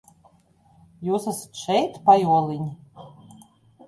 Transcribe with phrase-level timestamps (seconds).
[1.09, 3.05] Jūs esat šeit, pajoliņi?